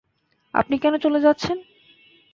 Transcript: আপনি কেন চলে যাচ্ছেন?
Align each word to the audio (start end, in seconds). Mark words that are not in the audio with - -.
আপনি 0.53 0.75
কেন 0.77 0.93
চলে 0.97 1.19
যাচ্ছেন? 1.19 1.57